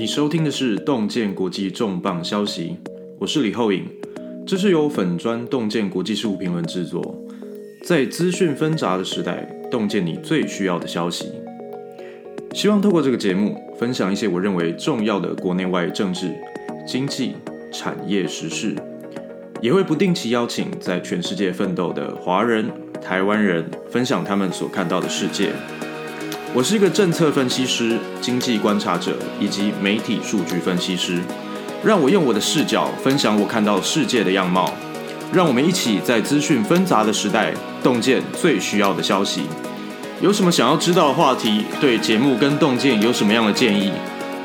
[0.00, 2.74] 你收听的是洞见国际重磅消息，
[3.18, 3.84] 我是李厚颖，
[4.46, 7.22] 这是由粉砖洞见国际事务评论制作。
[7.84, 11.26] 在资讯纷杂的时代，洞见你最需要的消息。
[12.54, 16.32] 希望透过这个节目，分享一些我认为重要的国内外政治、
[16.86, 17.34] 经济、
[17.70, 18.74] 产业时事，
[19.60, 22.70] 也会不定期邀请在全世界奋斗的华人、
[23.02, 25.50] 台湾人，分享他们所看到的世界。
[26.52, 31.22] 我是一个政策分析师、经济观察者以及媒体数据分析师。
[31.84, 34.74] 让我用我的视角分享我看到世界的样貌。
[35.32, 39.42] 让我们一起在资讯纷杂的时代，洞见最需要的消息。
[40.20, 41.64] 有什么想要知道的话题？
[41.80, 43.92] 对节目跟洞见有什么样的建议？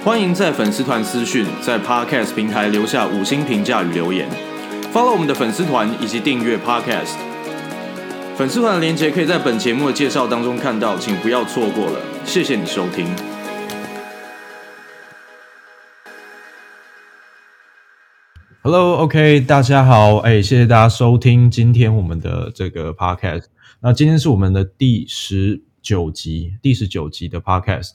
[0.04, 4.30] 欢迎在粉丝团私讯，在 Podcast 平台留下五星评价与留言。
[4.94, 7.35] Follow 我们的粉丝团以及订阅 Podcast。
[8.38, 12.02] 粉丝团的连接可以在本节目的介绍当中看到，请不要错过了。
[12.26, 13.08] 谢谢你收听。
[18.62, 23.46] Hello，OK，大家好，哎，谢谢大家收听今天我们的这个 Podcast。
[23.80, 27.92] 那今天是我们的第十九集，第十九集的 Podcast。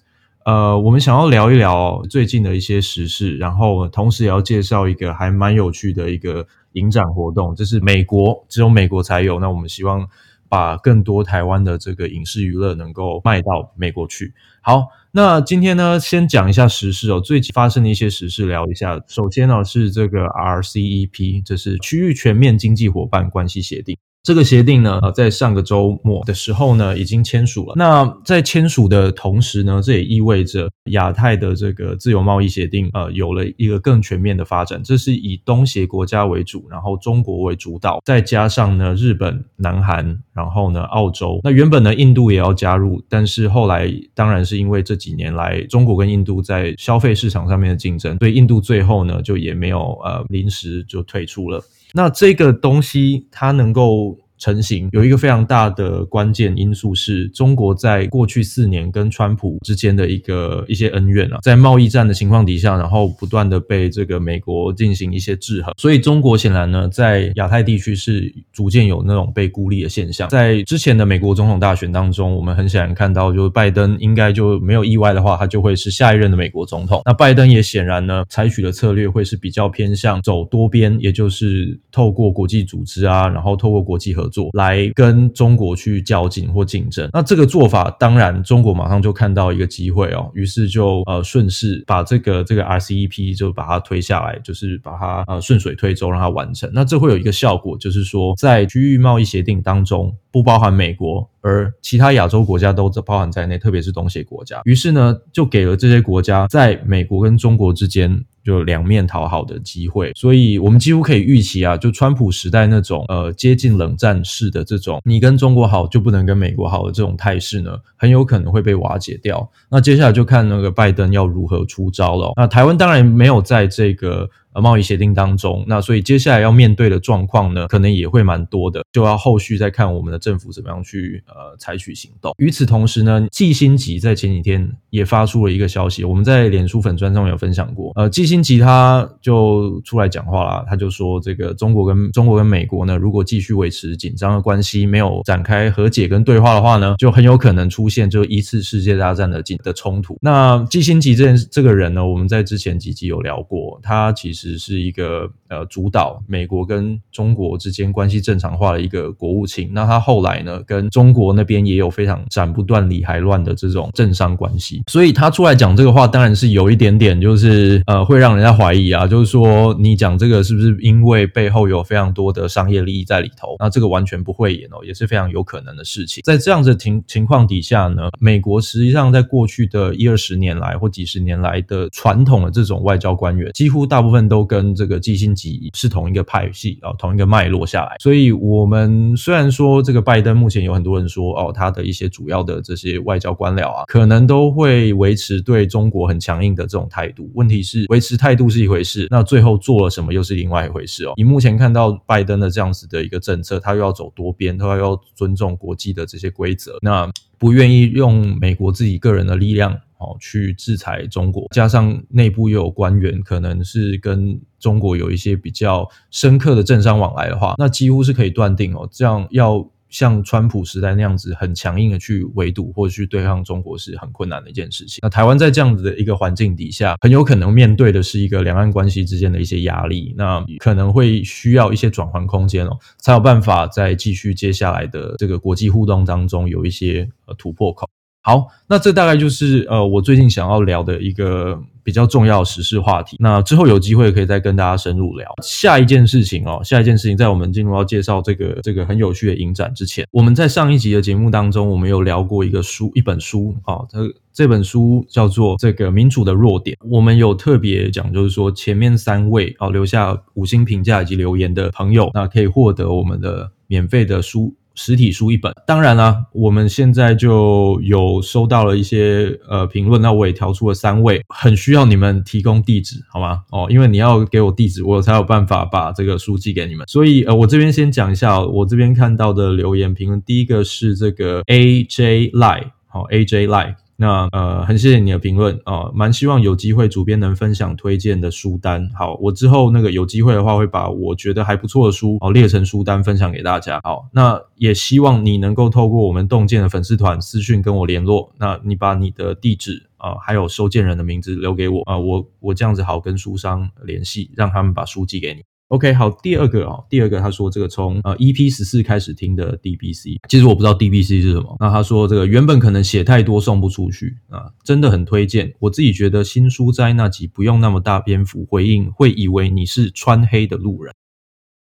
[0.46, 9.38] 呃，我们想要聊一聊最近的一些时事，然后同时也要介绍一个还蛮有趣的一个影展活动，这是美国，只有美国才有。
[9.38, 10.08] 那我们希望。
[10.50, 14.34] 把更多台湾的这个影视娱乐能够卖到美国去。
[14.60, 19.00] 好，那今天呢，先讲一下时事哦，最近发生的一些时事聊一下。
[19.06, 23.96] 首先呢，是这个 RCEP，这是区域全面经济伙伴关系协定。
[24.22, 27.72] 这个协定呢，呃在上个周末的时候呢，已经签署了。
[27.74, 34.82] 那在签署的同时呢，这也意味着亚太的这个自由贸易协定，呃，有了一个更全面的发展。
[34.82, 41.40] 这是以东协国家为主，然后中国为主导，再加上呢，日本、南韩，然后呢，澳洲。
[41.42, 51.62] 那原本呢，印度也要加入，但是后来当然是因为这几年来中国跟印度在消费市场上面的竞争，所以印度最后呢，就也没有呃临时就退出了。
[51.92, 70.28] 那这个东西它能够成型有一个非常大的关键因素是中国在过去四年跟川普之间的一个一些恩怨啊，在贸易战的情况底下，然后不断的被这个美国进行一些制衡，所以中国显然呢，在亚太地区是逐渐有那种被孤立的现象。
[70.30, 77.02] 在之前的美国总统大选当中，我们很显然看到，就是拜登应该就没有意外的话，他就会是下一任的美国总统。
[77.04, 96.70] 那拜登也显然呢，采取的策略会是比较偏向走多边，也就是透过国际组织啊，然后透过国际合做来跟中国去较劲或竞争，那这个做法当然中国马上就看到一个机会哦，于是就呃顺势把这个这个 RCEP 就把它推下来，就是把它呃顺水推舟让它完成。
[96.72, 104.60] 那这会有一个效果，就是说在区域贸易协定当中不包含美国，而其他亚洲国家都包含在内，特别是东协国家。
[104.64, 108.24] 于是呢，就给了这些国家在美国跟中国之间。
[108.42, 119.46] 就两面讨好的机会，所以我们几乎可以预期啊，就川普时代那种呃接近冷战式的这种，你跟中国好就不能跟美国好的这种态势呢，很有可能会被瓦解掉。
[119.68, 122.32] 那接下来就看那个拜登要如何出招了。
[122.34, 124.28] 那台湾当然没有在这个。
[124.52, 132.34] 呃，贸易协定当中，那所以接下来要面对的状况呢，可能也会蛮多的，就要后续再看我们的政府怎么样去呃采取行动。
[132.38, 137.92] 与此同时呢，季辛吉在前几天也发出了一个消息，我们在脸书粉专上有分享过。
[137.94, 150.18] 呃，季辛吉他就出来讲话了，他就说这个中国跟中国跟美国呢，如果继续维持紧张的关系，没有展开和解跟对话的话呢，就很有可能出现就一次世界大战的的冲突。
[150.20, 154.39] 那季辛吉这这个人呢，我们在之前几集有聊过，他其实。
[154.40, 173.56] 只是一个呃主导美国跟中国之间关系正常化的一个国务卿，那他后来呢，跟中国那边也有非常斩不断理还乱的这种政商关系，所以他出来讲这个话，当然是有一点点就是呃会让人家怀疑啊，就是说你讲这个是不是因为背后有非常多的商业利益在里头？
[173.58, 176.22] 那这个完全不会演哦，也是非常有可能的事情。
[176.24, 184.29] 在这样子情情况底下呢，美国实际上在过去的一二十年来或几十年来的传统的这种外交官员，几乎大部分。
[184.30, 197.28] 都跟这个基辛吉是同一个派系啊，同一个脉络下来，所以我们虽然说这个拜登目前有很多人说哦，他的一些主要的这些外交官僚啊，可能都会维持对中国很强硬的这种态度。
[197.34, 201.14] 问题是维持态度是一回事，那最后做了什么又是另外一回事哦。
[201.16, 209.76] 你目前看到拜登的这样子的一个政策，他又要走多边，他又要尊重国际的这些规则，那不愿意用美国自己个人的力量。
[210.00, 225.00] 哦，去制裁中国，加上内部又有官员可能是跟中国有一些比较深刻的政商往来的话，那几乎是可以断定哦，这样要像川普时代那样子很强硬的去围堵或者去对抗中国是很困难的一件事情。
[225.02, 237.88] 那台湾在这样子的一个环境底下，很有可能面对的是一个两岸关系之间的一些压力，那可能会需要一些转换空间哦，才有办法在继续接下来的这个国际互动当中有一些呃突破口。
[238.22, 241.58] 好，那这大概就是呃我最近想要聊的一个
[241.90, 243.16] 比较重要的时事话题。
[243.18, 245.28] 那之后有机会可以再跟大家深入聊。
[245.42, 253.98] 下一件事情哦，下一件事情，在我们进入要介绍这个这个很有趣的影展之前，我们在上一集的节目当中，我们有聊过一个书，一本书啊，这、
[254.32, 256.76] 这本书叫做《这个民主的弱点》。
[256.88, 264.54] 我们有特别讲，就是说前面三位、哦、留下五星评价以及留言的朋友，那可以获得我们的免费的书。
[264.74, 273.42] 实体书一本，当然啦，我们现在就有收到了一些呃评论，那我也调出了三位，很需要你们提供地址，好吗？
[273.50, 276.86] 哦，因为你要给我地址，我才有办法把这个书寄给你们。
[276.86, 283.74] 所以呃，我这边先讲一下，我这边看到的留言评论，第一个是这个 AJ Lie，好，AJ Lie。
[284.00, 288.90] 那呃，很谢谢你的评论啊，蛮希望有机会主编能分享推荐的书单。
[288.96, 293.78] 好，我之后那个有机会的话，会把我觉得还不错的书哦列成书单分享给大家。
[293.84, 298.32] 好，那也希望你能够透过我们洞见的粉丝团私讯跟我联络。
[298.38, 305.42] 那你把你的地址啊，还有收件人的名字留给我啊，我我这样子好跟书商联系，让他们把书寄给你。
[305.70, 311.56] OK，好，第二个啊，第二个他说这个从呃 EP 十四开始听的 DBC，其实我不知道 DBC 是什么。
[311.60, 315.54] 那他说这个原本可能写太多送不出去啊，真的很推荐。
[315.60, 320.92] 我自己觉得新书斋那集不用那么大篇幅回应，会以为你是穿黑的路人。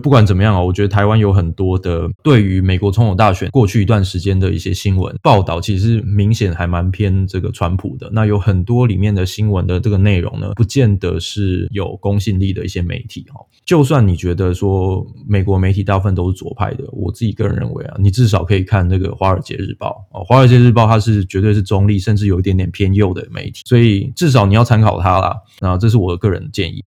[0.03, 8.09] 不管怎么样啊，我觉得台湾有很多的对于美国总统大选过去一段时间的一些新闻报道，其实明显还蛮偏这个川普的。
[8.11, 13.39] 那有很多里面的新闻的这个内容呢，不见得是有公信力的一些媒体哈。
[13.65, 25.33] 就算你觉得说美国媒体大部分都是左派的，我自己个人认为啊，你至少可以看这个《华尔街日报》哦，《华尔街日报》它是绝对是中立，甚至有一点点偏右的媒体，所以至少你要参考它啦。
[25.61, 26.83] 那这是我的个人建议。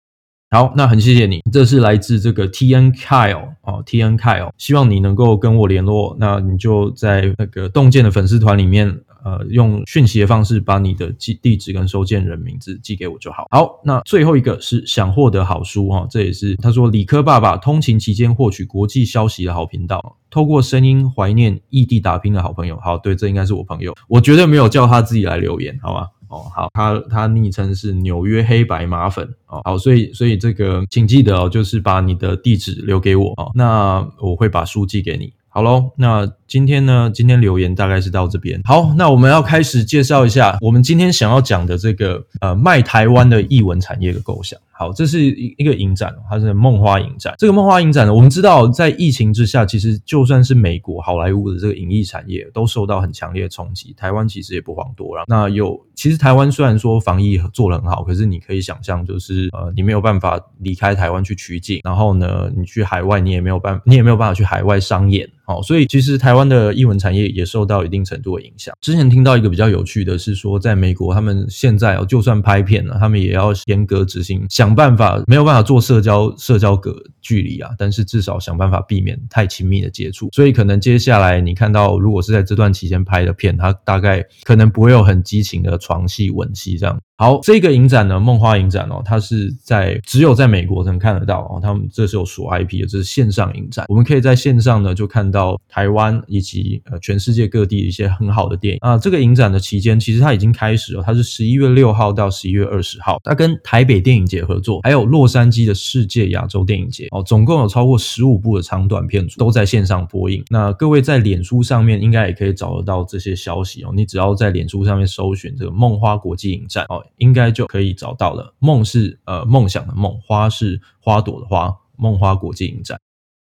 [0.55, 13.49] 好，那很谢谢你，这是来自这个 T N Kyle 哦，T N Kyle，希望你能够跟我联络，那你就在那个洞见的粉丝团里面，呃，用讯息的方式把你的寄地址跟收件人名字寄给我就好。
[13.51, 22.79] 好，那最后一个是想获得好书哈，这也是他说理科爸爸通勤期间获取国际消息的好频道，透过声音怀念异地打拼的好朋友。
[22.81, 26.07] 好，对，这应该是我朋友，我绝对没有叫他自己来留言，好吗？
[26.29, 35.33] 哦，好，他他昵称是纽约黑白马粉哦，好，所以所以这个请记得哦，就是把你的地址留给我哦，那我会把书寄给你。
[35.49, 38.61] 好喽，那今天呢，今天留言大概是到这边。
[38.63, 44.57] 好，那我们要开始介绍一下我们今天想要讲的这个呃卖台湾的译文产业的构想。
[44.77, 47.35] 好，这是一一个影展，它是梦花影展。
[47.39, 53.93] 这个梦花影展呢，我们知道在疫情之下，其实就算是美国好莱坞的这个影艺产业都受到很强烈的冲击。
[53.97, 55.25] 台湾其实也不遑多让。
[55.29, 65.29] 那有，其实台湾虽然说防疫做得很好，可是你可以想象，就是呃，你没有办法离开台湾去取景，然后呢，你去海外，你也没有办法，你也没有办法去海外商演。
[65.47, 68.75] 好，所以其实台湾的艺文产业也受到一定程度的影响。
[68.81, 80.29] 之前听到一个比较有趣的是说，在美国，他们现在哦，就算拍片了，他们也要严格执行，想办法没有办法做社交社交隔距离啊，但是至少想办法避免太亲密的接触。
[80.33, 86.99] 所以可能接下来你看到，如果是在这段期间拍的片，它大概可能不会有很激情的床戏、吻戏这样。
[87.17, 91.61] 好，这个影展呢，梦花影展哦，它是在只有在美国才能看得到哦。
[91.63, 98.99] 他们这是有锁 IP 的，这是线上影展，我们可以在线上呢就看到台湾以及呃全世界各地的一些很好的电影啊。
[98.99, 110.43] 这个影展的期间，其实它已经开始了，它是十一月六号到十一月二十号，它跟台北电影节合作，还有洛杉矶的世界亚洲电影节哦，总共有超过十五部的长短片都在线上播映。
[110.51, 117.03] 那各位在脸书上面应该也可以找得到这些消息哦，你只要在脸书上面搜寻这个梦花国际影展哦。
[117.17, 118.55] 应该就可以找到了。
[118.59, 121.75] 梦是呃梦想的梦，花是花朵的花。
[121.97, 122.99] 梦花国际影展。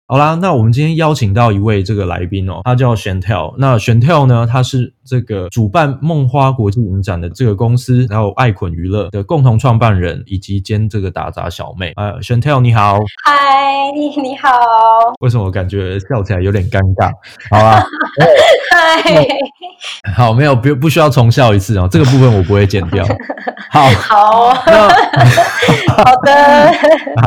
[0.08, 3.54] 好啦，那我们今天邀请到一位这个来宾哦，他叫玄跳。
[3.58, 11.94] 那玄跳呢，他是这个主办梦花国际影展的这个公司，然后爱捆娱乐的共同创办人以及兼这个打杂小妹。
[11.96, 14.50] 呃，Chantel 你好，嗨，你你好。
[15.22, 17.12] 为什么我感觉笑起来有点尴尬？
[17.50, 17.82] 好啊。
[18.72, 19.26] 嗨，
[20.14, 23.06] 好，没有不不需要重笑一次哦，这个部分我不会剪掉。
[23.70, 26.74] 好，好， 好的，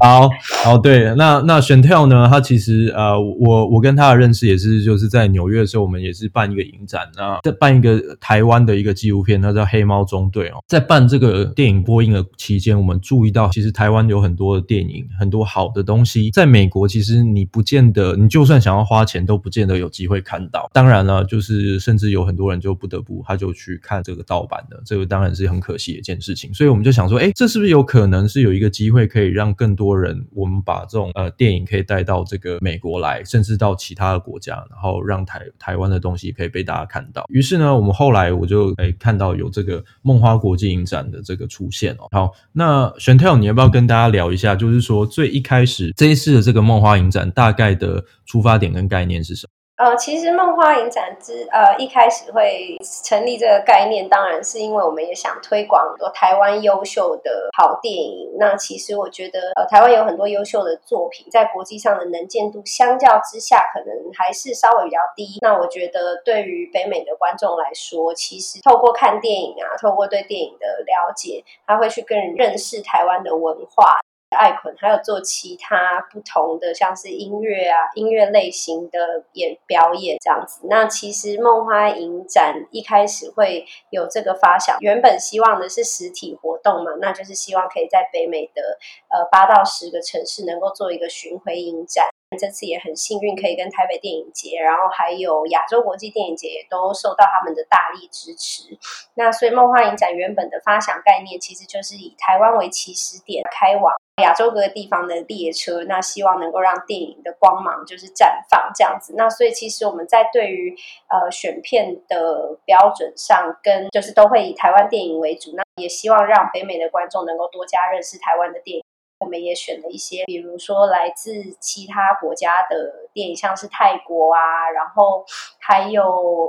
[0.02, 0.28] 好，
[0.64, 2.28] 好，对，那那 Chantelle 呢？
[2.30, 10.62] 他其实呃，我我跟他的认识也是就是在纽约的时候，我们也是办一个影展啊，在办一个台湾的一个纪录片，它叫《黑猫中队》哦。
[10.66, 20.70] 在办这个电影播映的期间，我们注意到，其实台湾有很多的电影，很多好的东西，在美国其实你不见得，你就算想要花钱，都不见得有机会看到。
[20.72, 26.52] 当然了，就是甚至有很多人就不得不他就去看这个盗版的，这个当然是很可惜的一件事情。
[26.52, 37.24] 所以我们就想说，诶，这是不是有可能是有一个机会可以让更多人，我们把这种呃电影可以带到这个美国来，甚至到其他的国家，然后让台台湾的东西可以被大家看到。
[37.28, 42.08] 于是那，我们后来我就诶看到有这个梦花国际影展的这个出现哦。
[42.10, 49.50] 好，那玄太你要不要跟大家聊一下，就是说最一开始这一次的这个梦花影展大概的出发点跟概念是什么？
[49.80, 58.30] 呃，其实梦花影展之呃一开始会成立这个概念，当然是因为我们也想推广很多台湾优秀的好电影。
[58.38, 65.38] 那其实我觉得，呃，台湾有很多优秀的作品，在国际上的能见度相较之下，可能还是稍微比较低。
[65.40, 73.98] 那我觉得，对于北美的观众来说，其实透过看电影啊，透过对电影的了解，他会去更认识台湾的文化。
[74.36, 80.60] 爱捆还有做其他不同的，像是音乐啊、音乐类型的演表演这样子。
[80.68, 92.08] 那其实梦花影展一开始会有这个发想，原本希望的是实体活动嘛，那就是希望可以在北美的呃八到十个城市能够做一个巡回影展。
[92.38, 98.78] 这次也很幸运可以跟台北电影节，然后还有亚洲国际电影节也都受到他们的大力支持。
[99.14, 105.82] 那所以梦幻影展原本的发想概念其实就是以台湾为起始点，开往亚洲各个地方的列车。
[105.84, 109.14] 那希望能够让电影的光芒就是绽放这样子。
[109.16, 110.76] 那所以其实我们在对于
[111.08, 115.50] 呃选片的标准上，跟就是都会以台湾电影为主。
[115.56, 118.84] 那也希望让北美的观众能够多加认识台湾的电影。
[119.20, 122.76] 我们也选了一些，比如说来自其他国家的
[123.12, 125.24] 电影，像是泰国啊，然后
[125.58, 126.02] 还有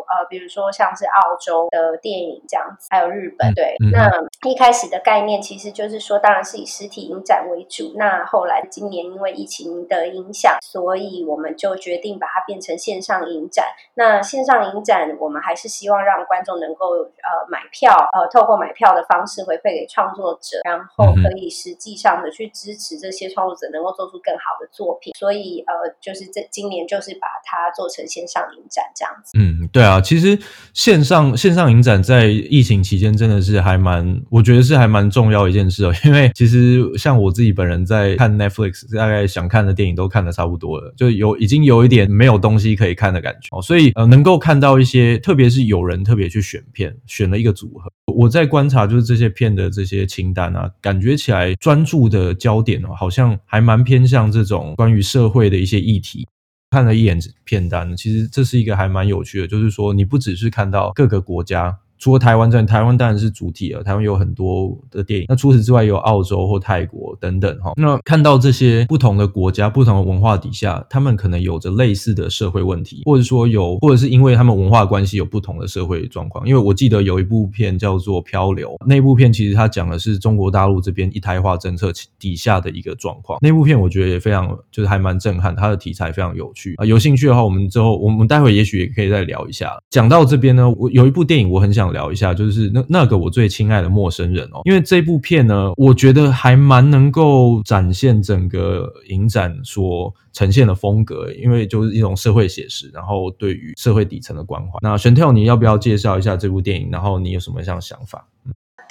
[0.07, 3.53] 呃，比如说像是澳洲的电影这样子，还有日本。
[3.53, 7.93] 对，嗯、那一开始的概念其实就是说，当然是以实体影展为主。
[7.97, 13.65] 那后来今年因为疫情的影响，所以我们就决定把它变成线上影展。
[13.95, 22.49] 那线上影展，我们还是希望让观众能够呃买票，呃，透过买票的方式回馈给创作者，然后可以实际上的去。
[22.61, 29.31] 支持这些创作者能够做出更好的作品，所以呃，就是这今年就是把它做成线上影展这样子。
[29.35, 30.37] 嗯，对啊，其实
[30.75, 35.91] 线上线上影展在疫情期间真的是还蛮，我觉得是还蛮重要一件事哦。
[36.05, 43.61] 因为其实像我自己本人在看 Netflix，大概想看的电影都看的差不多了，就有已经有一点没有东西可以看的感觉哦。
[43.61, 47.91] 所以呃，能够看到一些，特别是有人特别去选片，选了一个组合。
[48.21, 56.27] 我在观察，就是这些片的这些清单啊，感觉起来专注的焦点哦，好像还蛮偏向这种关于社会的一些议题。
[56.69, 61.75] 看了一眼片单，其实这是一个还蛮有趣的，就是说你不只是看到各个国家。
[62.01, 63.83] 除了台湾之外，台湾当然是主体了。
[63.83, 67.73] 台湾有很多的电影，那除此之外有澳洲或泰国等等哈。
[67.77, 76.47] 那看到这些不同的国家、不同的文化底下，他们可能有着类似的社会问题，或者说有，或者是因为他们文化关系有不同的社会状况。
[76.47, 83.37] 因为我记得有一部片叫做《漂流》，那部片其实它讲的是中国大陆这边一胎化政策底下的一个状况。
[83.43, 86.85] 那部片我觉得也非常，就是还蛮震撼，它的题材非常有趣啊。
[86.85, 89.77] 有兴趣的话，我们之后我们待会也许也可以再聊一下。
[89.91, 91.90] 讲到这边呢，我有一部电影我很想。
[91.91, 104.79] 聊一下，就是那那个我最亲爱的陌生人哦，因为这部片呢，我觉得还蛮能够展现整个影展所呈现的风格，因为就是一种社会写实，然后对于社会底层的关怀。
[104.81, 106.89] 那玄跳你要不要介绍一下这部电影？
[106.91, 108.27] 然后你有什么样想法？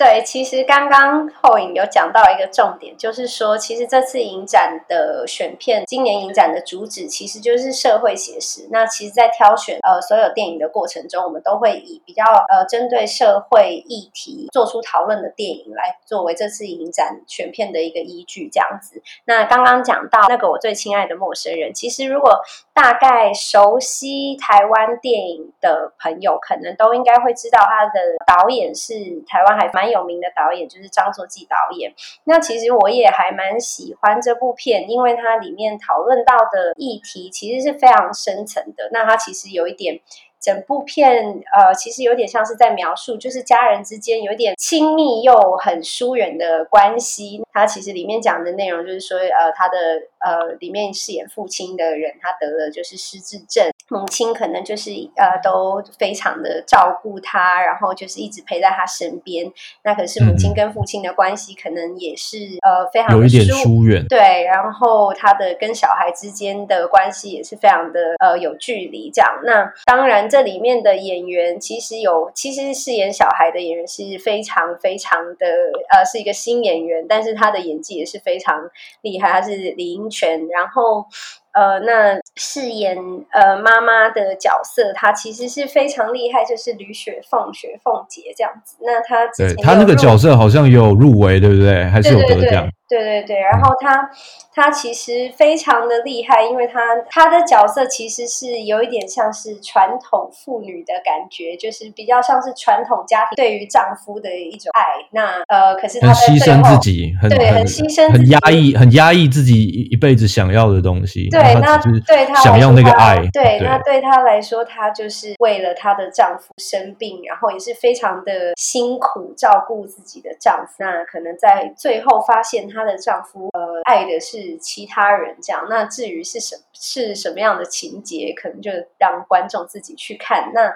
[0.00, 8.66] 对，其实刚刚后影有讲到一个重点，就是说，其实这次影展的选片，今年影展的主旨其实就是社会写实。
[8.70, 19.02] 那其实，在挑选呃所有电影的过程中，我们都会以比较呃针对社会议题做出讨论的电影来作为这次影展选片的一个依据，这样子。
[19.26, 22.40] 那刚刚讲到那个我最亲爱的陌生人，其实如果
[22.72, 28.94] 大概熟悉台湾电影的朋友，可能都应该会知道他的导演是
[29.28, 29.89] 台湾还蛮。
[29.90, 31.92] 有名的导演就是张作骥导演。
[32.24, 38.88] 那其实我也还蛮喜欢这部片，因为它里面讨论到的议题其实是非常深层的。
[38.92, 40.00] 那它其实有一点，
[40.40, 47.42] 整部片呃，其实有点像是在描述，就是家人之间有点亲密又很疏远的关系。
[47.52, 49.76] 它其实里面讲的内容就是说，呃，他的
[50.18, 53.70] 呃里面饰演父亲的人，他得了就是失智症。
[53.88, 59.50] 母亲可能就是呃都非常的照顾他，然后就是一直陪在他身边。
[59.82, 64.44] 那可是母亲跟父亲的关系可能也是呃非常的有一点疏远，对。
[64.44, 69.10] 然后他的跟小孩之间的关系也是非常的呃有距离。
[69.12, 75.46] 这样，那当然这里面的演员其实有，其实饰演小孩的演员是非常非常的
[75.92, 78.54] 呃是一个新演员，但是他的演技也是非常
[79.00, 79.32] 厉害。
[79.32, 81.06] 他是李英权，然后。
[81.52, 82.96] 呃，那饰演
[83.32, 88.76] 呃妈妈的角色，她其实是非常厉害，就是吕雪凤、雪凤姐这样子。
[88.82, 91.82] 那她对她那个角色好像有入围，对不对？
[91.86, 92.70] 还是有得奖？
[92.90, 93.38] 对对对。
[93.38, 94.10] 然后她
[94.52, 104.82] 她其实非常的厉害，因为她她的角色其实是有一点像是传统妇女的感觉，就是比较像是传统家庭对于丈夫的一种爱。
[105.12, 111.28] 那呃，可是她牺牲自己，很对，很牺牲，很压抑，很压抑自己一辈子想要的东西。
[111.30, 120.72] 对，那对他想要那个爱，对，那对他来说，她就是为了她的丈夫生病，然后也是非常的辛苦照顾自己的丈夫。
[120.78, 125.66] 那可能在最后发现她的丈夫呃爱的是其他人，这样。
[125.68, 130.50] 那至于是什是什么样的情节，可能就让观众自己去看。
[130.54, 130.74] 那。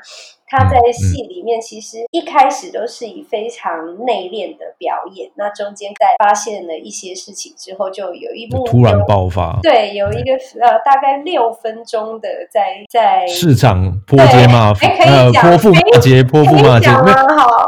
[0.56, 3.72] 他在戏里面其实一开始都是以非常
[4.06, 9.58] 内敛的表演，那中间在发现了一些事情之后，就有一幕突然爆发。
[9.62, 14.72] 对，有一个呃大概六分钟的在在市场泼街骂，
[15.04, 16.88] 呃泼妇骂街，泼妇骂街。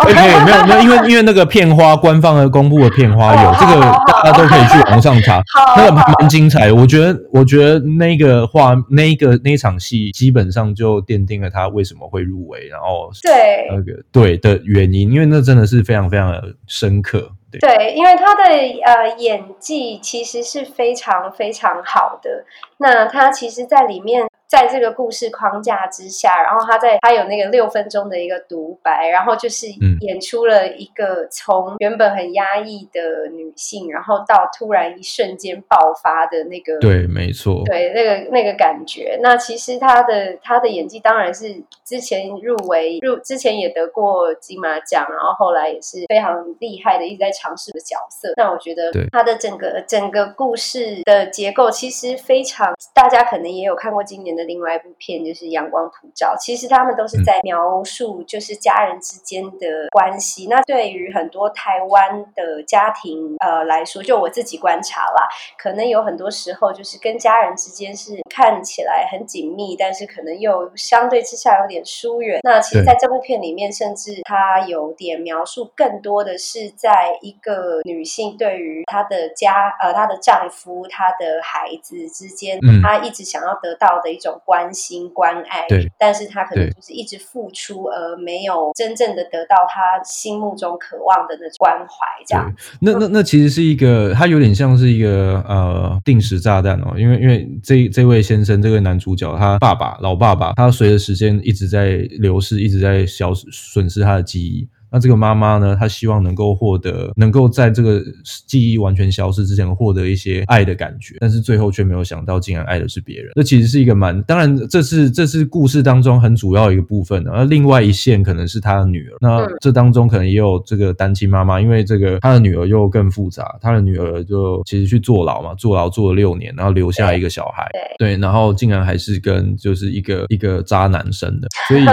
[0.05, 3.81] 没有，没有没有，没有，因为因为那个片花官方的公布的片花有这个，
[4.23, 5.43] 大家都可以去网上查，
[5.77, 6.73] 那个蛮精彩。
[6.73, 12.71] 我觉得我觉得那个画那个那场戏基本上就奠定了他为什么会入围。
[12.77, 17.33] 然后对那个对的原因，因为那真的是非常非常的深刻。
[17.51, 18.43] 对，对，因为他的
[18.85, 22.45] 呃演技其实是非常非常好的。
[22.79, 24.29] 那他其实，在里面。
[24.49, 29.67] 在这个故事框架之下，然后他在他有那个六分钟的一个独白，然后就是
[30.01, 39.19] 演出了一个从原本很压抑的女性，然后到突然一瞬间爆发的那个，对，没错，对，那个那个感觉。
[39.21, 41.49] 那其实他的他的演技当然是
[41.85, 48.33] 之前入围入之前也得过金马奖，然后后来也是非常厉害的，一直在尝试的角色。
[48.37, 60.47] 那我觉得他的整个整个故事的结构其实非常，大家可能也有看过今年的另外一部片就是《阳光普照》，其实他们都是在描述就是家人之间的关系。
[60.47, 72.41] 嗯、那对于很多台湾的家庭呃来说，就我自己观察啦，可能有很多时候就是跟家人之间是看起来很紧密，但是可能又相对之下有点疏远。
[72.43, 84.26] 那其实在这部片里面，甚至他有点描述更多的是在一个女性对于她的家呃她的丈夫、她的孩子之间，嗯、她一直想要得到的一种。
[84.27, 92.53] 种关心关爱，对，但是他可能就是一直付出，而没有真正的得到他心目中渴望的那种关怀，这样。
[92.81, 104.69] 那那那其实是一个，他有点像是一个呃定时炸弹哦，因为因为这这位先生这位男主角，他爸爸老爸爸，他随着时间一直在流逝，一直在消失损失他的记忆。
[104.91, 108.03] 那这个妈妈呢，她希望能够获得，能够在这个
[108.47, 113.33] 记忆完全消失之前获得一些爱的感觉，但是最后却没有想到，竟然爱的是别人。
[113.35, 117.31] 这其实是一个蛮，当然这是这是故事当中很主要一个部分的。
[117.33, 127.69] 而另外一线可能是她的女儿，那这当中可能也有这个单亲妈妈，因为这个她的女儿又更复杂，她的女儿就其实去坐牢嘛，坐牢坐了六年，然后留下一个小孩，
[127.99, 131.85] 对，对，然后竟然还是跟就是一个一个渣男生的， 所以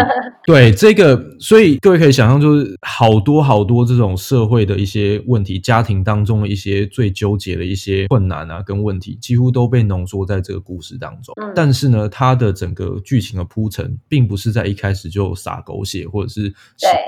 [0.45, 2.77] 对这个，所以各位可以想象就是。
[2.83, 11.33] 好多好多这种社会的一些问题，家庭当中的一些最纠结的一些困难啊，跟问题，几乎都被浓缩在这个故事当中。
[11.41, 16.53] 嗯、但是呢，它的整个剧情的铺陈，并不是在一开始就撒狗血，或者是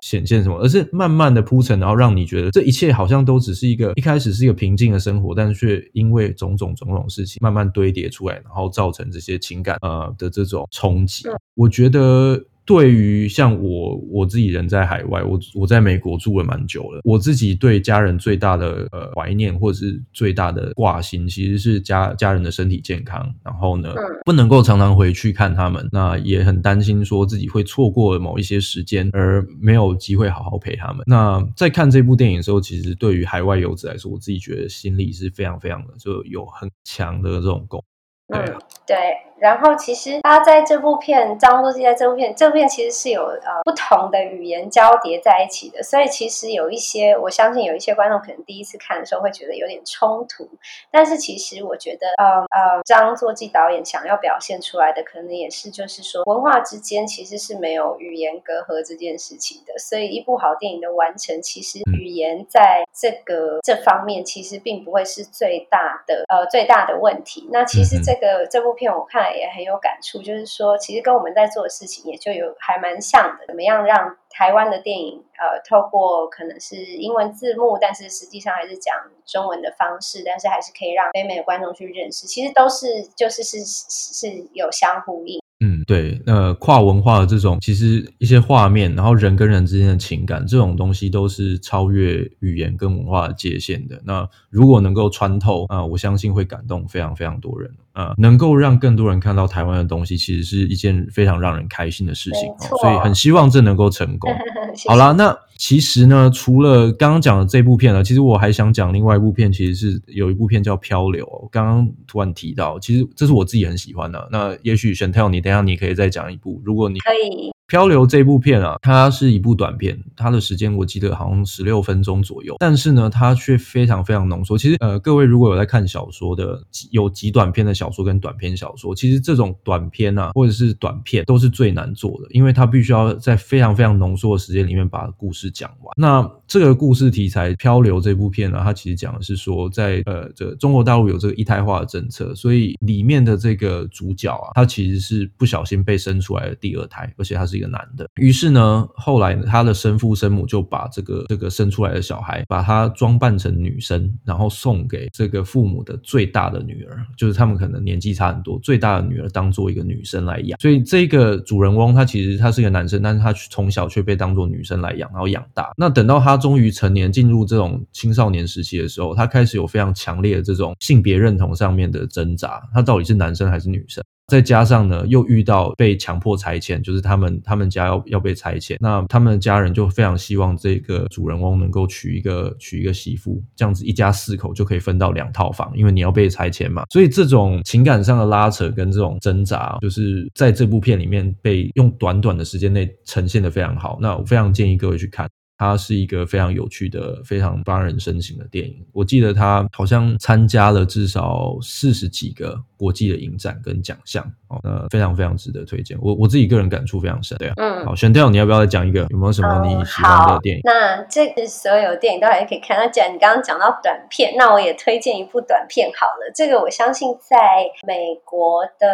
[0.01, 11.27] 显现什么，而是慢慢的铺陈，然后让你觉得这一切好像都只是一个一开始是一个平静的生活，但是却因为种种种种事情慢慢堆叠出来，然后造成这些情感呃的这种冲击。
[11.27, 12.41] 嗯、我觉得。
[12.65, 17.01] 对于像我我自己人在海外，我我在美国住了蛮久了。
[17.03, 23.31] 我自己对家人最大的呃怀念，或者是最大的挂心，其实是家家人的身体健康。
[23.43, 23.93] 然后呢，
[24.25, 31.03] 不能够常常回去看他们，那也很担心说自己会错过某一些时间，而没有机会好好陪他们。
[31.05, 37.83] 那在看这部电影的时候，其实对于海外游子来说，我自己觉得心里是非常非常的就有很强的这种共。
[38.27, 39.24] 对啊，对。
[39.45, 50.49] 然后其实他在这部片，张作骥在这部片，这部片其实是有呃不同的语言交叠在一起的，所以其实有一些，我相信有一些观众可能第一次看的时候会觉得有点冲突，
[50.89, 67.47] 但是其实我觉得，呃呃，张作骥导演想要表现出来的，可能也是就是说文化之间其实是没有语言隔阂这件事情的，所以一部好电影的完成，其实语言在这个这方面其实并不会是最大的呃最大的问题。
[67.51, 78.95] 那其实这个这部片我看了也很有感触，就是说其实跟我们在做的事情也就有还蛮像的，怎么样让台湾的电影呃透过可能是英文字幕，但是实际上还是讲
[79.25, 85.41] 中文的方式，但是还是可以让北美的观众去认识，其实都是就是是是有相呼应。
[85.85, 94.01] 嗯，对，那跨文化的这种，其实一些画面，然后人跟人之间的情感，这种东西都是超越语言跟文化的界限的。
[94.03, 102.49] 那如果能够穿透啊、呃，我相信会感动非常非常多人啊、呃，能够让更多人看到台湾的东西，其实是一件非常让人开心的事情。
[102.49, 104.31] 哦、所以很希望这能够成功。
[104.75, 104.89] 谢谢。
[104.89, 111.25] 好啦，那其实呢，除了刚刚讲的这部片呢，其实我还想讲另外一部片，其实是有一部片叫《漂流》。
[111.49, 114.27] 刚刚突然提到，其实这是我自己很喜欢的。
[114.31, 115.39] 那也许选 tell 你。
[115.39, 116.61] 等下，你可以再讲一部。
[116.65, 117.54] 如果你可以。
[117.67, 124.55] 漂流这部片啊，它是一部短片，它的时间我记得好像十六分钟左右，但是呢，它却非常非常浓缩。
[124.57, 135.93] 其实，呃，各位如果有在看小说的，有极短篇的小说跟短篇小说，其实这种短篇啊，或者是短片都是最难做的，因为它必须要在非常非常浓缩的时间里面把故事讲完。
[135.97, 147.55] 那这个故事题材《漂流》这部片呢，它其实讲的是说在，呃，这中国大陆有这个一胎化的政策，所以里面的这个主角啊，他其实是不小心被生出来的第二胎，而且他是。
[147.55, 160.59] 一个男的，于是呢，后来他的生父生母就把这个这个生出来的小孩，把他装扮成女生，然后送给这个父母的最大的女儿，就是他们可能年纪差很多，最大的女儿当做一个女生来养。
[160.59, 165.71] 所以这个主人翁他其实他是一个男生，但是他从小却被当做女生来养，然后养大。
[165.77, 174.03] 那等到他他终于成年，进入这种青少年时期的时候，他开始有非常强烈的这种性别认同上面的挣扎，他到底是男生还是女生？
[174.27, 186.83] 再加上呢，又遇到被强迫拆迁，就是他们他们家要要被拆迁，那他们的家人就非常希望这个主人翁能够娶一个娶一个媳妇，这样子一家四口就可以分到两套房，因为你要被拆迁嘛。
[186.89, 193.99] 所以这种情感上的拉扯跟这种挣扎，就是在这部片里面被用短短的时间内呈现的非常好。
[194.01, 195.29] 那我非常建议各位去看。
[195.57, 198.85] 它是一个非常有趣的、非常发人深省的电影。
[198.91, 205.97] 我记得它好像参加了至少四十几个国际的影展跟奖项，哦，那非常非常值得推荐。
[206.01, 207.37] 我我自己个人感触非常深。
[207.37, 209.07] 对啊，嗯，好，Chantelle，你要不要再讲一个？
[209.09, 210.61] 有没有什么你喜欢的电影？
[210.61, 212.77] 嗯、那这个所有电影都还是可以看。
[212.77, 216.31] 那既然你刚刚讲到短片，那我也推荐一部短片好了。
[216.35, 218.87] 这个我相信在美国的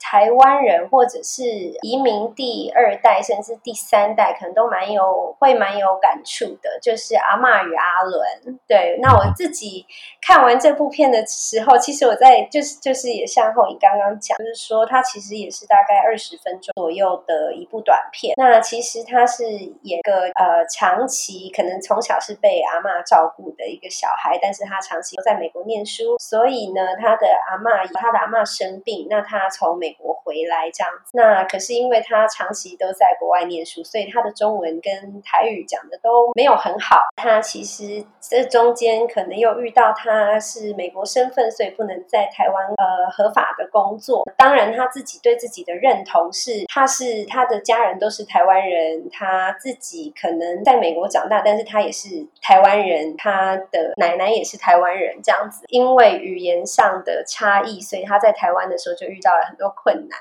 [0.00, 1.44] 台湾人或者是
[1.82, 5.90] 移民第二代甚至第三代，可能都蛮有会蛮有。
[6.00, 8.58] 感触的，就是阿妈与阿伦。
[8.66, 9.84] 对，那我自己
[10.30, 18.34] 看完这部片的时候，其实我在就是就是也像后影刚刚讲，就是说它其实也是大概二十分钟左右的一部短片。
[18.36, 19.42] 那其实他是
[19.82, 31.10] 演个呃长期可能从小是被阿嬷照顾的一个小孩，但是他长期都在美国念书，所以呢，他的阿嬷他的阿嬷生病，那他从美国回来这样子。
[31.14, 35.66] 那可是因为他长期都在国外念书，所以他的中文跟台语。
[35.70, 44.28] 讲的都没有很好，他其实这中间可能又遇到他是美国身份，所以不能在台湾呃合法的工作。
[44.36, 52.08] 当然他自己对自己的认同是，他是他的家人都是台湾人，他自己可能在美国长大，但是他也是
[52.42, 55.64] 台湾人，他的奶奶也是台湾人，这样子。
[55.68, 60.18] 因为语言上的差异，所以他在台湾的时候就遇到了很多困难，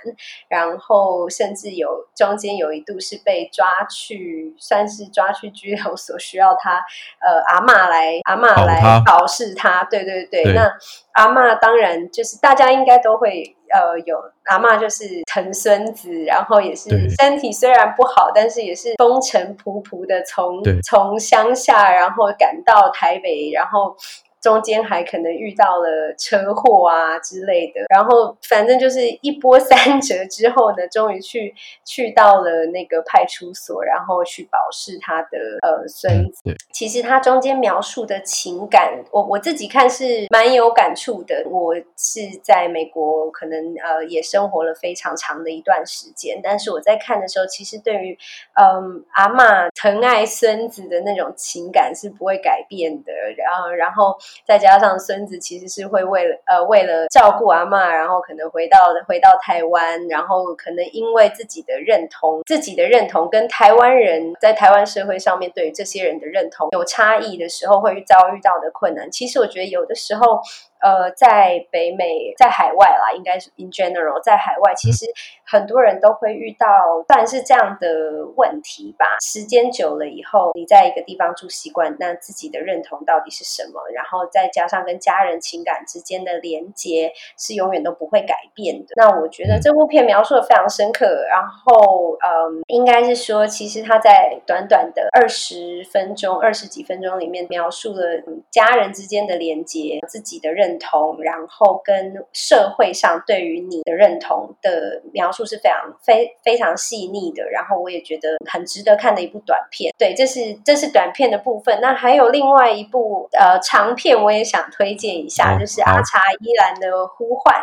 [0.48, 5.50] 然后甚至有中间有一度是被抓去，算是抓去。
[5.60, 6.76] 拘留所需要他，
[7.20, 10.44] 呃，阿妈来，阿妈来保释他，对对对。
[10.44, 10.72] 对，那
[11.14, 16.90] 阿嬷当然就是大家应该都会，呃，有阿嬷就是疼孙子，然后也是
[17.20, 23.96] 身体虽然不好，但是也是风尘仆仆的从从乡下，然后赶到台北，然后。
[24.42, 36.56] 中间还可能遇到了车祸啊之类的，然后反正就是一波三折之后呢，终于去去到了那个派出所，然后去保释他的呃孙子。
[36.74, 41.44] 其实他中间描述的情感，我我自己看是蛮有感触的。
[41.50, 48.18] 我是在美国，可能呃也生活了非常长的一段时间，但是我在看的时候，其实对于
[48.54, 53.12] 嗯阿妈疼爱孙子的那种情感是不会改变的。
[53.36, 54.18] 然后然后。
[54.46, 69.12] 再加上孙子其实是会为了呃为了照顾阿嬷，然后可能回到回到台湾，然后可能因为自己的认同，自己的认同跟台湾人在台湾社会上面对于这些人的认同有差异的时候，会遭遇到的困难。
[69.12, 70.42] 其实我觉得有的时候。
[70.80, 75.06] 呃，在北美，在海外啦，应该是 in general，在海外，其实
[75.46, 76.68] 很多人都会遇到，
[77.08, 79.06] 算是这样的问题吧。
[79.22, 83.82] 时间久了以后，你在一个地方住习惯，那自己的认同到底是什么？
[83.94, 88.94] 然后再加上跟家人情感之间的连接，是永远都不会改变的。
[88.96, 91.26] 那我觉得这部片描述的非常深刻。
[91.30, 98.04] 然后，嗯，应该是说，其实他在短短的二十分钟、二十几分钟里面，描述了
[98.50, 100.69] 家人之间的连接，自己的认。
[100.70, 109.92] 认同，然后跟社会上对于你的认同的描述是非常非非常细腻的，然后我也觉得很值得看的一部短片。
[109.98, 111.80] 对，这是这是短片的部分。
[111.82, 117.56] 那还有另外一部呃长片，我也想推荐一下，哦、就是阿查依兰的呼唤。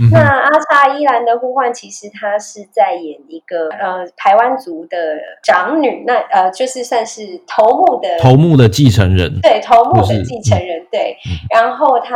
[0.00, 12.14] 嗯、那阿查依兰的呼唤，其实他是在演一个呃台湾族的长女，那呃就是算是头目的头目的继承人，对，头目的继承人，对，嗯、然后他。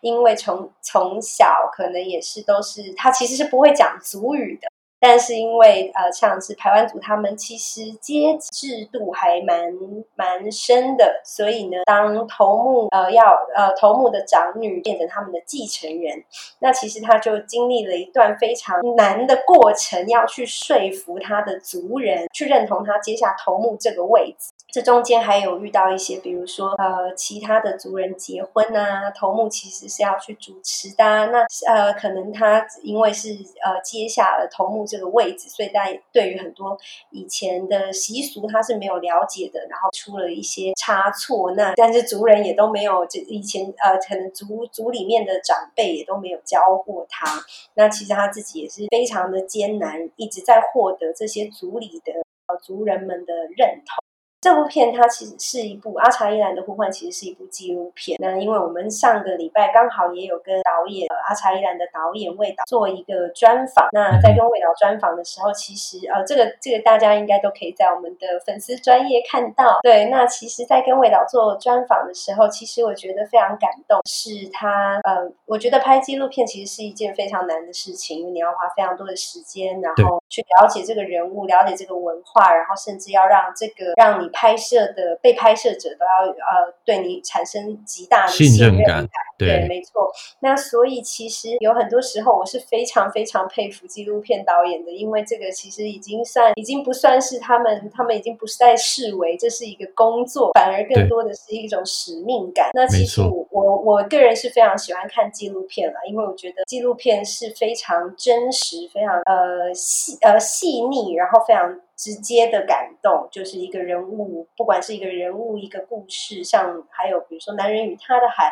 [0.00, 4.68] 因为从从小可能也是都是他其实是不会讲族语的，
[5.00, 9.72] 但是因为呃像是排湾族，他们其实阶级制度还蛮
[10.14, 16.24] 蛮深的，所以呢，当头目呃要呃头目的长女变成他们的继承人，
[16.60, 24.50] 那其实他就经历了一段非常难的过程，要去说服他的族人去认同他接下头目这个位置。
[24.70, 31.24] 这中间还有遇到一些，比如说呃，其他的族人结婚啊，头目其实是要去主持的啊。
[31.26, 33.30] 那呃，可能他因为是
[33.64, 36.76] 呃接下了头目这个位置，所以在对于很多
[37.10, 41.52] 以前的习俗他是没有了解的，然后出了一些差错。
[41.52, 47.26] 那但是族人也都没有，就以前呃，可能族族里面的长辈也都没有教过他。
[47.72, 52.12] 那其实他自己也是非常的艰难，一直在获得这些族里的
[52.48, 54.07] 呃族人们的认同。
[54.40, 58.16] 这部片它其实是一部阿查伊兰的呼唤，其实是一部纪录片。
[58.20, 63.88] 那因为我们上个礼拜刚好也有跟导演阿查伊兰的导演魏导做一个专访。
[63.90, 69.80] 那在跟魏导专访的时候，其实呃，这个这个大家应该都可以在我们的粉丝专业看到。
[69.82, 84.27] 对，那其实，在跟魏导做专访的时候，其实我觉得非常感动，是他呃，我觉得拍纪录片其实是一件非常难的事情，因为你要花非常多的时间，然后去了解这个人物，了解这个文化，然后甚至要让这个让你。
[84.28, 90.10] 拍摄的被拍摄者都要呃对你产生极大的信任感，对，没错。
[90.40, 102.70] 那所以其实有很多时候我是非常非常佩服纪录片导演的，因为这个其实已经算已经不算是他们他们已经不是在视为这是一个工作，反而更多的是一种使命感。
[102.74, 111.80] 那其实我我我个人是非常喜欢看纪录片了，因为我觉得纪录片是非常真实、非常呃细呃细腻，然后非常。
[111.98, 118.44] 直接的感动，就是一个人物，不管是一个人物、一个故事，像还有比如说《男人与他的海》，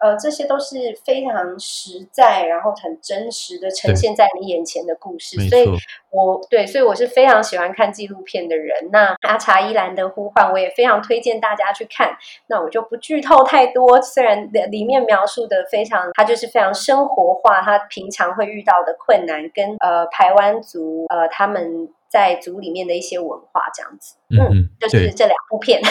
[0.00, 5.40] 呃，这些都是非常实在，然后很真实的呈现在你眼前的故事。
[5.48, 5.64] 所以
[6.10, 8.90] 我对，所以我是非常喜欢看纪录片的人。
[8.90, 12.16] 那阿查伊兰的呼唤，我也非常推荐大家去看。
[12.48, 21.88] 那我就不剧透太多，虽然里面描述的非常，他就是非常生活化，他平常会遇到的困难，跟呃台湾族呃他们。
[22.06, 25.82] 在族里面的一些文化，这样子，嗯，嗯就是这两部片。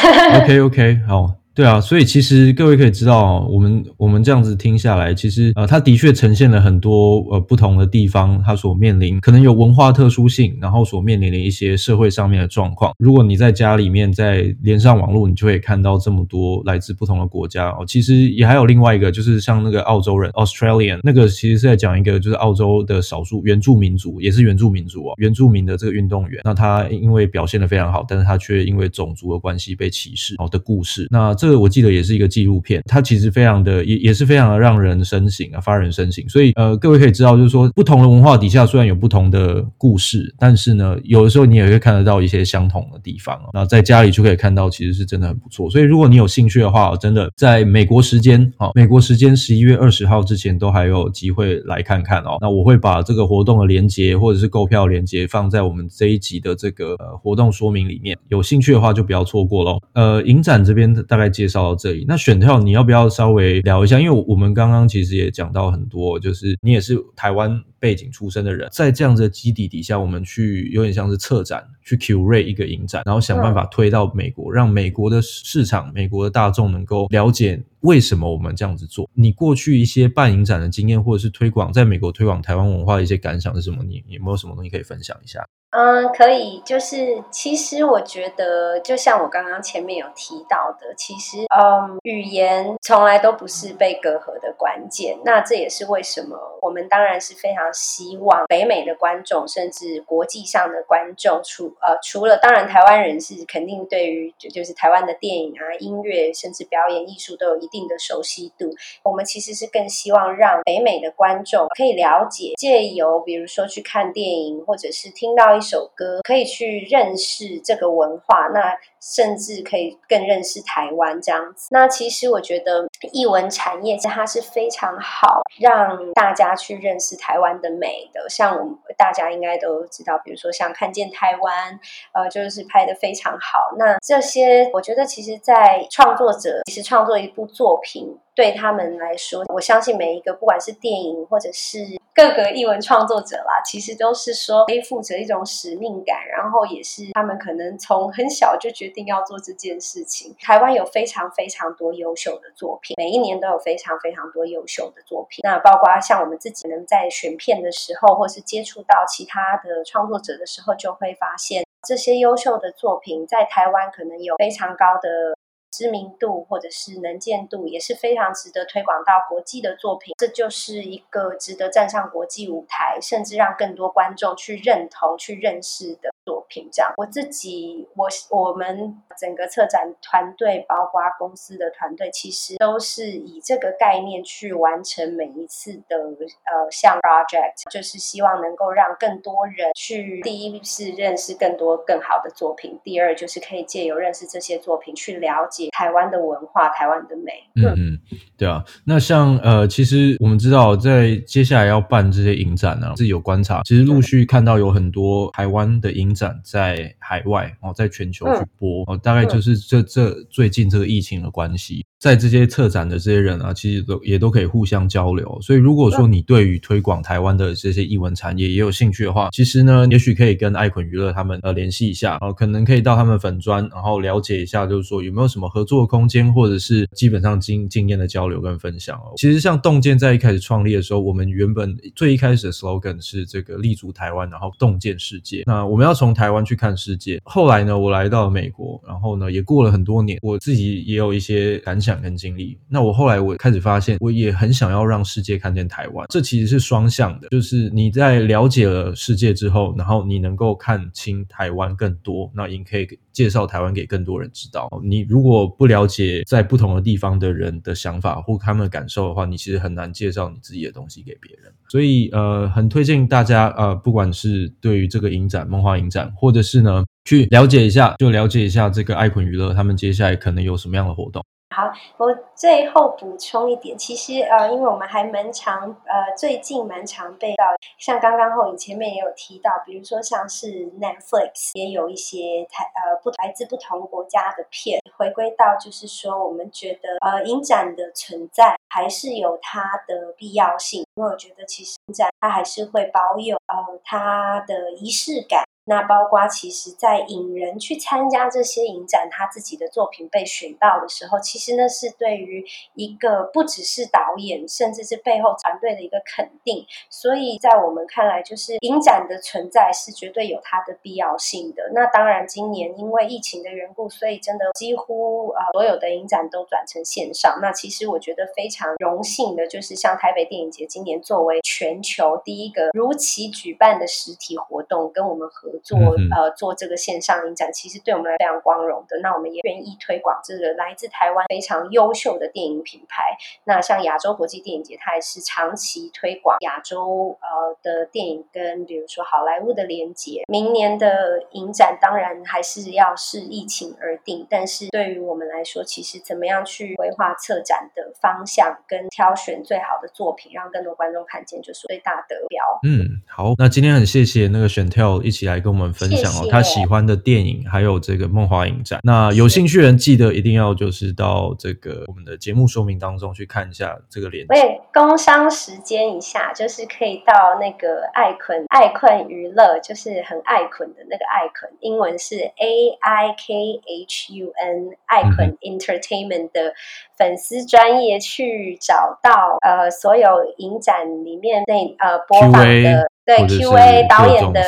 [0.41, 1.42] OK OK，好。
[1.55, 12.91] 对啊，所以其实各位可以知道，我们我们这样子听下来，其实呃，它的确呈现了很多呃不同的地方，它所面临可能有文化特殊性，然后所面临的一些社会上面的状况。
[12.97, 17.85] 如果你在家里面在连上网络，你就会看到这么多来自不同的国家哦。
[17.87, 31.07] 其实也还有另外一个，就是像那个澳洲人 Australian，那个其实是在讲一个就是澳洲的少数原住民族，也是原住民族哦，原住民的这个运动员，那他因为表现得非常好，但是他却因为种族的关系被歧视哦的故事。
[31.11, 36.23] 那这个我记得也是一个纪录片，它其实非常的也也是非常的让人深省啊，发人深省。
[36.29, 43.37] 所以呃，各位可以知道，就是说不同的文化底下虽然有不同的故事，但是呢，有的时候你也会看得到一些相同的地方。
[43.51, 45.69] 那在家里就可以看到，其实是真的很不错。
[45.69, 52.37] 所以如果你有兴趣的话，真的在美国时间啊，美国时间十一月二十号之前都还有机会来看看哦。
[52.39, 59.77] 那我会把这个活动的链接或者是购票链接放在我们这一集的这个呃活动说明里面，有兴趣的话就不要错过喽。
[59.91, 61.32] 呃，影展这边大概。
[61.33, 62.05] 介绍到这里。
[62.07, 63.99] 那选跳你要不要稍微聊一下？
[63.99, 79.09] 因为我们刚刚其实也讲到很多，就是你也是台湾背景出身的人，在这样子的基底底下，我们去有点像是策展，去 curate 一个影展，然后想办法推到美国，让美国的市场、美国的大众能够了解为什么我们这样子做。
[79.13, 83.83] 你过去一些办影展的经验，或者是推广在美国推广台湾文化的一些感想是什么？
[83.83, 85.43] 你有没有什么东西可以分享一下？
[85.73, 95.17] 嗯，可以，就是其实我觉得，就像我刚刚前面有提到的，其实嗯，语言从来都不是被隔阂的关键。
[95.25, 108.69] 那这也是为什么我们当然是非常希望北美的观众，甚至国际上的观众，除呃除了当然台湾人是肯定对于就就是台湾的电影啊、音乐，甚至表演艺术都有一定的熟悉度。
[109.01, 121.69] 我们其实是更希望让北美的观众可以了解，借由比如说去看电影，或者是听到一首歌可以去认识这个文化，那甚至可以更认识台湾这样子。
[121.71, 128.29] 那其实我觉得艺文产业它是非常好让大家去认识台湾的美的。
[128.29, 131.79] 像我们大家应该都知道，比如说像看见台湾，
[132.11, 133.75] 呃，就是拍得非常好。
[133.77, 138.17] 那这些我觉得其实，在创作者其实创作一部作品。
[138.35, 141.79] 对他们来说，我相信每一个不管是电影或者是
[142.15, 150.35] 各个译文创作者啦，其实都是说背负着一种使命感，然后也是他们可能从很小就决定要做这件事情。
[150.39, 155.41] 台湾有非常非常多优秀的作品，每一年都有非常非常多优秀的作品。
[155.43, 165.35] 那包括像我们自己能在选片的时候，或是接触到其他的创作者的时候，就会发现这些优秀的作品在台湾可能有非常高的。
[165.73, 176.69] 知名度或者是能见度也是非常值得推广到国际的作品，这就是一个值得站上国际舞台，甚至让更多观众去认同、去认识的作品。
[176.71, 195.62] 这样，我自己，我我们整个策展团队，包括公司的团队，其实都是以这个概念去完成每一次的呃项 project，就是希望能够让更多人去，第一是认识更多更好的作品，第二就是可以借由认识这些作品去了解。
[195.71, 197.31] 台湾的文化，台湾的美。
[197.55, 197.99] 嗯嗯，
[198.37, 198.63] 对啊。
[198.85, 211.85] 那像呃，其实我们知道，在接下来要办这些影展呢、啊，自己有观察，其实陆续看到有很多台湾的影展在海外哦，在全球去播哦，大概就是这这最近这个疫情的关系。
[211.99, 215.39] 在这些策展的这些人啊，其实都也都可以互相交流。
[215.41, 229.13] 所以，如果说你对于推广台湾的这些艺文产业也有兴趣的话，其实呢，也许可以跟爱捆娱乐他们呃联系一下，然后可能可以到他们粉专，然后了解一下，就是说有没有什么合作空间，或者是基本上经经验的交流跟分享哦。
[229.15, 235.43] 其实像洞见在一开始创立的时候，我们原本最一开始的 slogan 是这个立足台湾，然后洞见世界。
[235.45, 237.21] 那我们要从台湾去看世界。
[237.23, 241.93] 后来呢，我来到了美国，然后呢，也过了很多年，我自己也有一些感想。
[242.03, 246.05] 跟经历，那我后来我开始发现，我也很想要让世界看见台湾。
[246.09, 254.67] 这其实是双向的，就是你在了解了世界之后，然后你能够看清台湾更多，那也可以介绍台湾给更多人知道。
[254.83, 261.53] 你如果不了解在不同的地方的人的想法或他们的感受的话，你其实很难介绍你自己的东西给别人。
[261.69, 271.23] 所以呃，很推荐大家呃，不管是对于这个影展梦幻影展，或者是呢去了解一下，就了解一下这个爱捆娱乐他们接下来可能有什么样的活动。
[271.53, 277.45] 好，我最后补充一点，其实呃，因为我们还蛮常呃，最近蛮常被到，
[277.77, 280.47] 像刚刚后影前面也有提到，比如说像是
[280.79, 295.43] Netflix 也有一些台呃不来自不同国家的片，回归到就是说，我们觉得呃影展的存在还是有它的必要性，因为我觉得其实影展它还是会保有呃它的仪式感。
[295.65, 302.45] 那包括其实，在引人去参加这些影展，他自己的作品被选到的时候，其实呢是对于
[302.75, 306.65] 一个不只是导演，甚至是背后团队的一个肯定。
[306.89, 311.71] 所以在我们看来，就是影展的存在是绝对有它的必要性的。
[311.73, 317.39] 那当然，今年因为疫情的缘故，所以真的几乎啊所有的影展都转成线上。
[317.41, 325.52] 那其实我觉得非常荣幸的，就是像台北电影节今年作为全球第一个如期举办的实体活动，跟我们合。
[325.59, 325.77] 做
[326.11, 328.97] 呃做这个线上影展，其实对我们来非常光荣的。
[329.01, 333.03] 那我们也愿意推广这个来自台湾非常优秀的电影品牌。
[333.45, 340.23] 那像亚洲国际电影节，它也是长期推广亚洲呃的电影跟比如说好莱坞的连接。
[340.27, 352.43] 明年的影展当然还是要视疫情而定，但是对于我们来说，其实怎么样去规划策展的方向跟挑选最好的作品，让更多观众看见，就是最大的标。
[352.63, 355.42] 嗯，好，那今天很谢谢那个选跳一起来。
[355.43, 358.79] 跟我们分享哦，谢谢他喜欢的电影还有这个梦华影展。
[358.83, 364.33] 那有兴趣的人记得一定要就是到这个我们的节目说明当中去看一下这个链接。
[364.33, 376.53] 对，工商时间一下，就是可以到那个爱坤爱坤娱乐，就是很爱坤的那个爱坤，英文是 A I K H U N 爱坤 Entertainment 的
[376.97, 380.07] 粉丝专业去找到呃所有
[380.37, 382.92] 影展里面那呃播放的。
[383.05, 384.41] 对 Q&A 导演的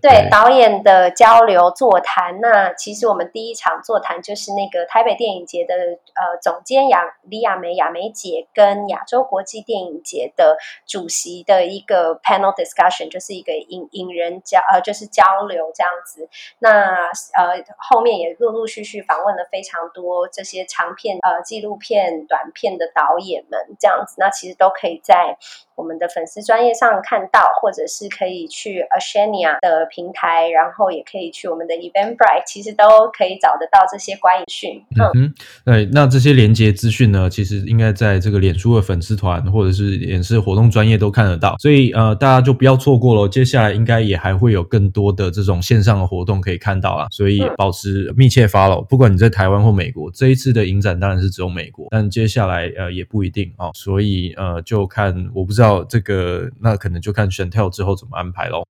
[0.00, 0.28] 对，对。
[0.28, 16.28] 导演的交流座谈，那其实我们第一场座谈就是那个台北电影节的呃总监亚李亚梅亚梅姐跟亚洲国际电影节的主席的一个 panel discussion，就是一个引引人交呃就是交流这样子。
[16.58, 25.36] 那呃后面也陆陆续续访问了非常多这些长片呃纪录片短片的导演们这样子，那其实都可以在
[25.74, 34.82] 我们的粉丝专业上看到，或者是可以去 Ashania 的平台，然后也可以去我们的 Eventbrite，其实都可以找得到这些观影讯。
[34.96, 35.34] 嗯哼，
[35.66, 43.28] 对，那这些连接资讯呢，其实应该在这个脸书的粉丝团或者是演示活动专业都看得到，所以呃，大家就不要错过了。
[43.28, 48.82] 接下来应该也还会有更多的这种线上的活动可以看到啦，所以保持密切 follow。
[48.86, 55.82] 不管你在台湾或美国，这一次的影展当然是只有美国，但接下来呃也不一定哦，所以呃就看我不知道。
[55.88, 58.62] 这个，那可能就看 Chantelle 之后怎么安排喽。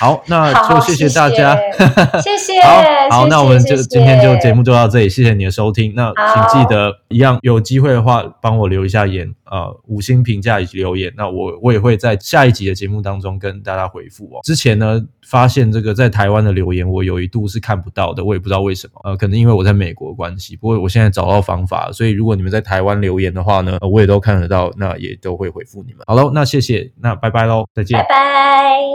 [0.00, 1.56] 好，那就谢谢大家，
[2.20, 2.60] 谢谢。
[2.62, 5.92] 好，好，那我们就今天就节目就到这里，谢谢你的收听。
[5.94, 11.12] 那请记得一样，有机会的话帮我留一下言，呃，五星评价以及留言。
[11.16, 14.40] 那我我也会在下一集的节目当中跟大家回复哦。
[14.44, 20.56] 之前呢，发现这个在台湾的留言，我有一度是看不到的，我也不知道为什么，呃，可能因为我在美国关系。
[20.56, 26.02] 不过我现在找到方法，所以如果你们在台湾留言的话呢，我也都看得到，那也都会回复你们。
[26.06, 26.30] 好喽。
[26.32, 28.86] 那谢谢，那拜拜喽，再见，拜拜。